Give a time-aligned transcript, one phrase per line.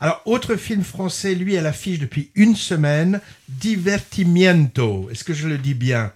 [0.00, 5.08] Alors, autre film français, lui, à l'affiche depuis une semaine, Divertimiento.
[5.10, 6.12] Est-ce que je le dis bien?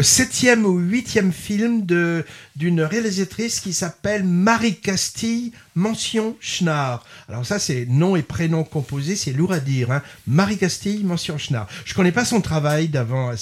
[0.00, 2.24] Septième ou huitième film de
[2.56, 7.04] d'une réalisatrice qui s'appelle Marie Castille, mention Schnarr.
[7.28, 9.90] Alors ça, c'est nom et prénom composé, c'est lourd à dire.
[9.90, 10.02] Hein.
[10.28, 11.66] Marie Castille, mention Schnarr.
[11.84, 13.32] Je connais pas son travail d'avant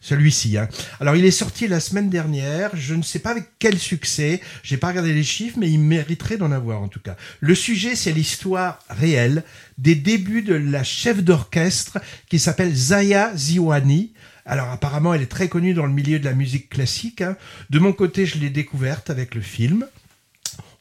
[0.00, 0.56] celui-ci.
[0.56, 0.68] Hein.
[1.00, 2.70] Alors il est sorti la semaine dernière.
[2.74, 4.40] Je ne sais pas avec quel succès.
[4.62, 7.16] J'ai pas regardé les chiffres, mais il mériterait d'en avoir en tout cas.
[7.40, 9.42] Le sujet, c'est l'histoire réelle
[9.78, 14.12] des débuts de la chef d'orchestre qui s'appelle Zaya Ziwani
[14.44, 17.22] alors apparemment, elle est très connue dans le milieu de la musique classique.
[17.22, 17.36] Hein.
[17.70, 19.86] De mon côté, je l'ai découverte avec le film.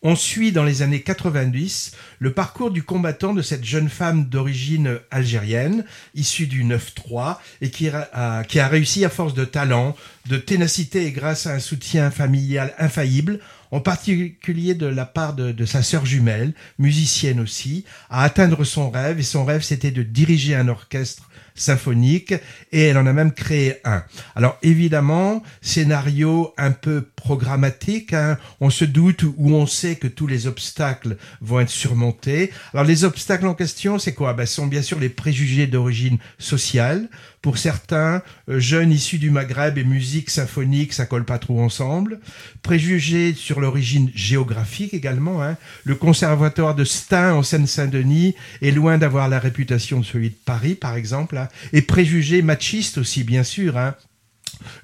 [0.03, 4.97] On suit dans les années 90 le parcours du combattant de cette jeune femme d'origine
[5.11, 10.37] algérienne, issue du 9-3, et qui a, qui a réussi à force de talent, de
[10.37, 13.39] ténacité et grâce à un soutien familial infaillible,
[13.71, 19.19] en particulier de la part de, sa sœur jumelle, musicienne aussi, à atteindre son rêve,
[19.19, 22.33] et son rêve c'était de diriger un orchestre symphonique
[22.71, 24.03] et elle en a même créé un.
[24.35, 28.37] Alors évidemment, scénario un peu programmatique, hein.
[28.59, 32.51] on se doute ou on sait que tous les obstacles vont être surmontés.
[32.73, 34.33] Alors les obstacles en question, c'est quoi?
[34.33, 37.09] Ben, Ce sont bien sûr les préjugés d'origine sociale.
[37.41, 42.19] Pour certains, euh, jeunes issus du Maghreb et musique symphonique, ça colle pas trop ensemble.
[42.61, 45.41] Préjugés sur l'origine géographique également.
[45.41, 45.55] Hein.
[45.85, 50.75] Le conservatoire de Stein en Seine-Saint-Denis est loin d'avoir la réputation de celui de Paris,
[50.75, 51.37] par exemple.
[51.37, 51.47] Hein.
[51.71, 53.77] Et préjugés machistes aussi, bien sûr.
[53.77, 53.95] Hein.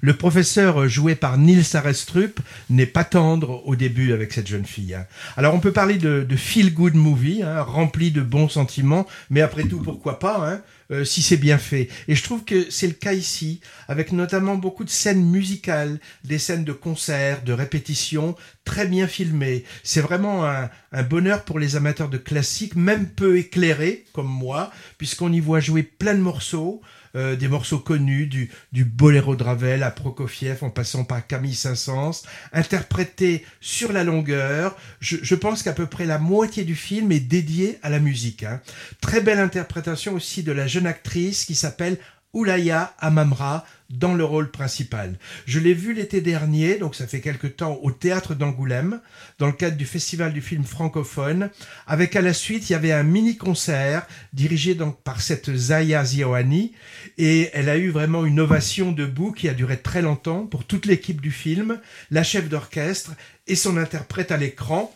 [0.00, 2.40] Le professeur joué par Nils Arestrup
[2.70, 4.94] n'est pas tendre au début avec cette jeune fille.
[4.94, 5.06] Hein.
[5.36, 9.64] Alors on peut parler de, feel good movie, hein, rempli de bons sentiments, mais après
[9.64, 11.88] tout pourquoi pas hein, euh, si c'est bien fait.
[12.08, 16.38] Et je trouve que c'est le cas ici, avec notamment beaucoup de scènes musicales, des
[16.38, 18.34] scènes de concert, de répétition,
[18.64, 19.64] très bien filmées.
[19.82, 20.70] C'est vraiment un,
[21.02, 25.82] bonheur pour les amateurs de classique, même peu éclairés comme moi, puisqu'on y voit jouer
[25.82, 26.80] plein de morceaux.
[27.16, 31.54] Euh, des morceaux connus, du, du boléro de Ravel à Prokofiev en passant par Camille
[31.54, 32.22] Saint-Saëns,
[32.52, 34.76] interprétés sur la longueur.
[35.00, 38.42] Je, pense qu'à peu près la moitié du film est dédié à la musique.
[38.42, 38.60] Hein.
[39.00, 41.98] Très belle interprétation aussi de la jeune actrice qui s'appelle
[42.32, 45.18] Oulaya Amamra dans le rôle principal.
[45.46, 49.00] Je l'ai vu l'été dernier, donc ça fait quelque temps, au théâtre d'Angoulême,
[49.38, 51.48] dans le cadre du festival du film francophone,
[51.86, 56.72] avec à la suite, il y avait un mini-concert dirigé donc par cette Zaya Zioani,
[57.16, 60.84] et elle a eu vraiment une ovation debout qui a duré très longtemps pour toute
[60.84, 63.12] l'équipe du film, la chef d'orchestre
[63.46, 64.94] et son interprète à l'écran,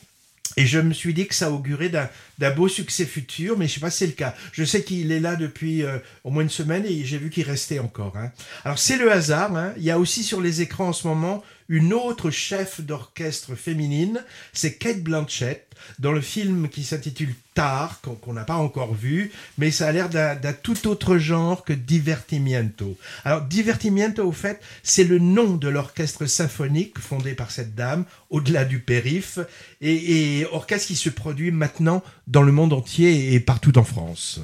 [0.57, 3.81] et je me suis dit que ça augurait d'un beau succès futur, mais je sais
[3.81, 4.35] pas si c'est le cas.
[4.53, 7.45] Je sais qu'il est là depuis euh, au moins une semaine et j'ai vu qu'il
[7.45, 8.17] restait encore.
[8.17, 8.31] Hein.
[8.65, 9.57] Alors c'est le hasard.
[9.57, 9.73] Hein.
[9.77, 14.25] Il y a aussi sur les écrans en ce moment une autre chef d'orchestre féminine,
[14.53, 15.67] c'est Kate Blanchett,
[15.99, 20.09] dans le film qui s'intitule Tar, qu'on n'a pas encore vu, mais ça a l'air
[20.09, 22.97] d'un tout autre genre que Divertimiento.
[23.25, 28.65] Alors Divertimiento, au fait, c'est le nom de l'orchestre symphonique fondé par cette dame, au-delà
[28.65, 29.41] du périph',
[29.81, 34.41] et, et orchestre qui se produit maintenant dans le monde entier et partout en France.